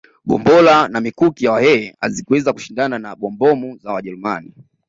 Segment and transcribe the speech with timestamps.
[0.25, 4.53] Gombora na mikuki ya Wahehe hazikuweza kushindana na bombomu za Wajerumani